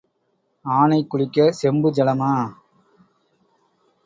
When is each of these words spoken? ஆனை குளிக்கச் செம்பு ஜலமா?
ஆனை 0.65 0.99
குளிக்கச் 1.11 1.57
செம்பு 1.59 1.89
ஜலமா? 1.91 2.31